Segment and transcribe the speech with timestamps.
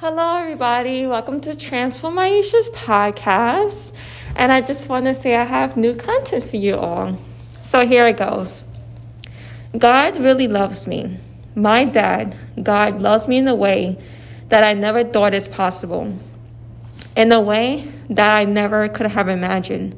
[0.00, 1.08] Hello, everybody.
[1.08, 3.92] Welcome to Transform Aisha's podcast.
[4.36, 7.18] And I just want to say I have new content for you all.
[7.62, 8.64] So here it goes
[9.76, 11.18] God really loves me.
[11.56, 14.00] My dad, God, loves me in a way
[14.50, 16.16] that I never thought is possible,
[17.16, 19.96] in a way that I never could have imagined.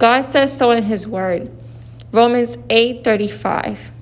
[0.00, 1.56] God says so in His Word.
[2.10, 3.92] Romans 8 35.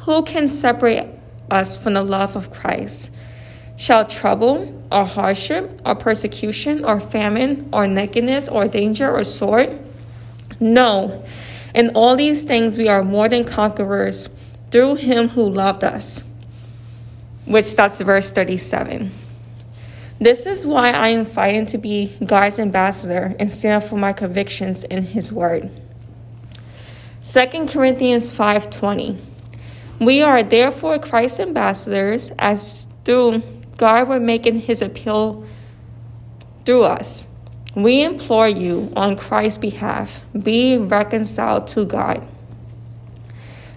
[0.00, 1.06] Who can separate
[1.50, 3.10] us from the love of Christ?
[3.76, 9.70] Shall trouble, or hardship, or persecution, or famine, or nakedness, or danger, or sword?
[10.58, 11.24] No.
[11.74, 14.30] In all these things we are more than conquerors
[14.70, 16.24] through him who loved us.
[17.44, 19.12] Which that's verse 37.
[20.18, 24.14] This is why I am fighting to be God's ambassador and stand up for my
[24.14, 25.70] convictions in his word.
[27.22, 29.18] 2 Corinthians 5:20
[30.00, 33.42] We are therefore Christ's ambassadors as through
[33.76, 35.44] God were making his appeal
[36.64, 37.28] through us.
[37.74, 42.26] We implore you on Christ's behalf, be reconciled to God.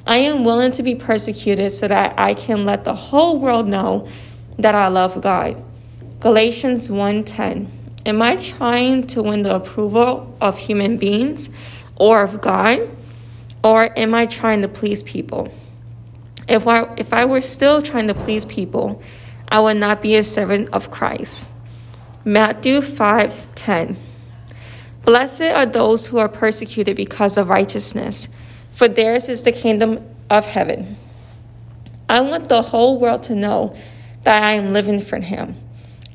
[0.08, 4.08] I am willing to be persecuted so that I can let the whole world know
[4.58, 5.62] that I love God.
[6.20, 7.68] Galatians 1:10.
[8.06, 11.50] Am I trying to win the approval of human beings
[11.96, 12.90] or of God?
[13.64, 15.50] Or am I trying to please people?
[16.48, 19.02] If I, if I were still trying to please people,
[19.52, 21.50] I will not be a servant of Christ.
[22.24, 23.98] Matthew 5:10
[25.04, 28.30] Blessed are those who are persecuted because of righteousness,
[28.72, 30.98] for theirs is the kingdom of heaven.
[32.08, 33.76] I want the whole world to know
[34.24, 35.56] that I am living for him.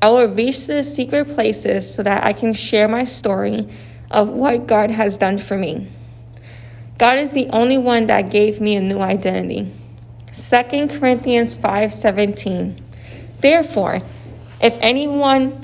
[0.01, 3.67] I will reach the secret places so that I can share my story
[4.11, 5.87] of what God has done for me.
[6.97, 9.73] God is the only one that gave me a new identity.
[10.31, 12.84] 2 Corinthians 5:17
[13.41, 14.01] Therefore,
[14.61, 15.61] if anyone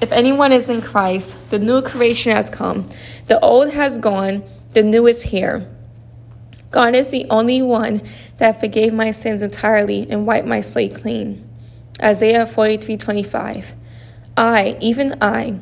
[0.00, 2.86] if anyone is in Christ, the new creation has come.
[3.28, 5.66] The old has gone, the new is here.
[6.70, 8.02] God is the only one
[8.36, 11.48] that forgave my sins entirely and wiped my slate clean.
[12.02, 13.72] Isaiah 43:25.
[14.36, 15.58] I, even I,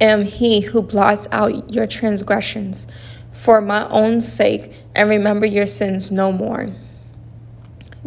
[0.00, 2.88] am he who blots out your transgressions
[3.32, 6.70] for my own sake and remember your sins no more.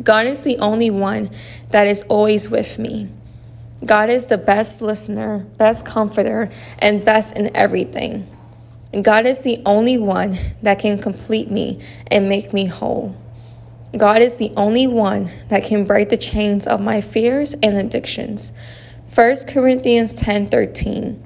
[0.02, 1.29] God is the only one
[1.72, 3.09] that is always with me.
[3.85, 8.28] God is the best listener, best comforter, and best in everything.
[9.02, 13.16] God is the only one that can complete me and make me whole.
[13.97, 18.53] God is the only one that can break the chains of my fears and addictions.
[19.13, 21.22] 1 Corinthians 10:13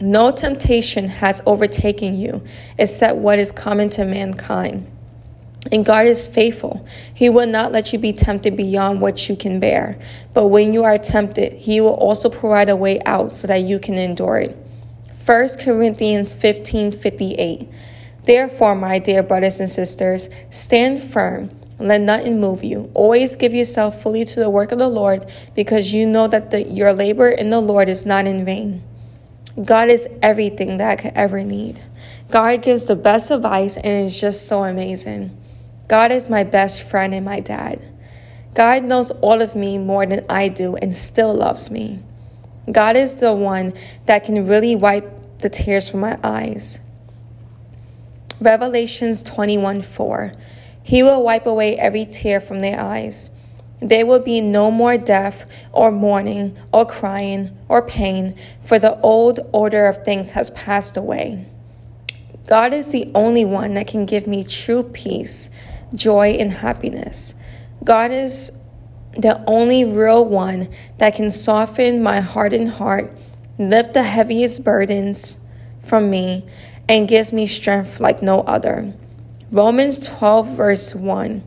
[0.00, 2.42] No temptation has overtaken you
[2.78, 4.86] except what is common to mankind.
[5.72, 6.86] And God is faithful.
[7.12, 9.98] He will not let you be tempted beyond what you can bear.
[10.34, 13.78] But when you are tempted, He will also provide a way out so that you
[13.78, 14.56] can endure it.
[15.24, 17.68] 1 Corinthians 15 58.
[18.24, 21.50] Therefore, my dear brothers and sisters, stand firm.
[21.78, 22.90] Let nothing move you.
[22.94, 26.62] Always give yourself fully to the work of the Lord, because you know that the,
[26.62, 28.82] your labor in the Lord is not in vain.
[29.62, 31.80] God is everything that I could ever need.
[32.30, 35.36] God gives the best advice, and it's just so amazing.
[35.88, 37.80] God is my best friend and my dad.
[38.54, 42.00] God knows all of me more than I do and still loves me.
[42.70, 43.72] God is the one
[44.06, 46.80] that can really wipe the tears from my eyes.
[48.40, 50.32] Revelations 21 4.
[50.82, 53.30] He will wipe away every tear from their eyes.
[53.80, 59.40] There will be no more death, or mourning, or crying, or pain, for the old
[59.52, 61.44] order of things has passed away.
[62.46, 65.50] God is the only one that can give me true peace
[65.94, 67.34] joy, and happiness.
[67.84, 68.52] God is
[69.12, 73.16] the only real one that can soften my hardened heart,
[73.58, 75.40] lift the heaviest burdens
[75.82, 76.46] from me,
[76.88, 78.92] and gives me strength like no other.
[79.50, 81.42] Romans 12, verse 1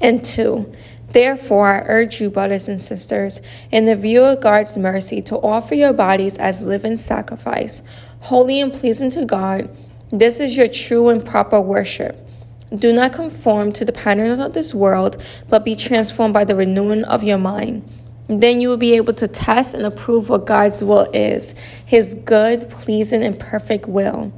[0.00, 0.72] and 2.
[1.12, 5.74] Therefore, I urge you, brothers and sisters, in the view of God's mercy, to offer
[5.74, 7.82] your bodies as living sacrifice,
[8.20, 9.74] holy and pleasing to God.
[10.10, 12.25] This is your true and proper worship.
[12.74, 17.04] Do not conform to the patterns of this world, but be transformed by the renewing
[17.04, 17.88] of your mind.
[18.28, 21.54] Then you will be able to test and approve what God's will is,
[21.84, 24.32] his good, pleasing, and perfect will.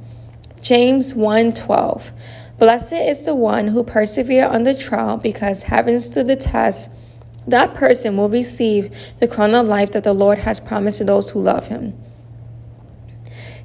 [0.61, 2.11] James 1:12.
[2.59, 6.91] Blessed is the one who persevere under trial, because having stood the test,
[7.47, 11.31] that person will receive the crown of life that the Lord has promised to those
[11.31, 11.93] who love him.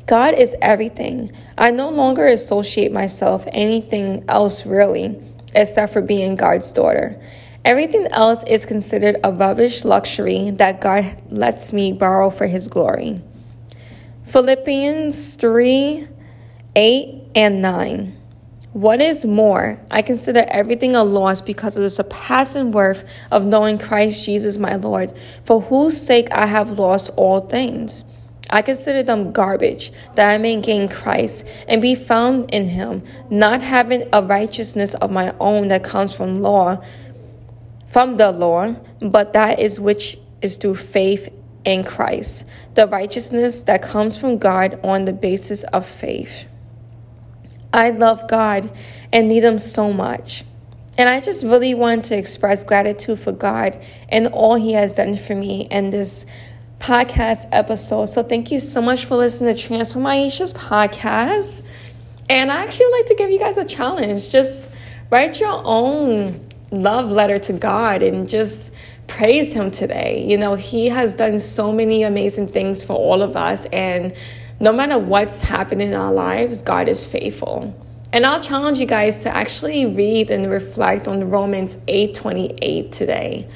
[0.06, 1.32] God is everything.
[1.56, 5.18] I no longer associate myself anything else really
[5.54, 7.20] except for being God's daughter.
[7.64, 13.22] Everything else is considered a rubbish luxury that God lets me borrow for His glory.
[14.24, 16.08] Philippians 3
[16.76, 18.20] 8 and 9.
[18.72, 23.78] What is more, I consider everything a loss because of the surpassing worth of knowing
[23.78, 28.02] Christ Jesus my Lord, for whose sake I have lost all things.
[28.50, 33.62] I consider them garbage, that I may gain Christ and be found in him, not
[33.62, 36.82] having a righteousness of my own that comes from law,
[37.88, 41.32] from the law, but that is which is through faith
[41.64, 46.46] in Christ, the righteousness that comes from God on the basis of faith.
[47.73, 48.70] I love God
[49.12, 50.44] and need Him so much.
[50.96, 55.17] And I just really want to express gratitude for God and all He has done
[55.17, 56.26] for me in this
[56.84, 58.04] podcast episode.
[58.10, 61.62] So thank you so much for listening to Transform Aisha's podcast.
[62.28, 64.31] And I actually would like to give you guys a challenge.
[64.31, 64.70] Just
[65.08, 68.75] write your own love letter to God and just
[69.06, 70.26] praise Him today.
[70.28, 73.64] You know, He has done so many amazing things for all of us.
[73.66, 74.14] And
[74.60, 77.75] no matter what's happening in our lives, God is faithful.
[78.12, 83.48] And I'll challenge you guys to actually read and reflect on Romans 8:28 today.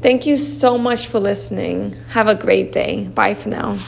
[0.00, 1.96] Thank you so much for listening.
[2.10, 3.06] Have a great day.
[3.08, 3.78] Bye for now.